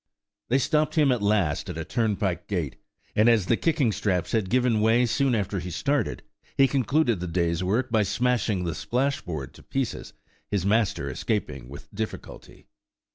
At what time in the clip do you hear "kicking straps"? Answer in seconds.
3.55-4.31